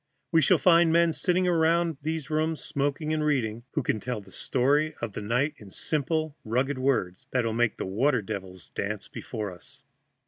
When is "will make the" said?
7.45-7.85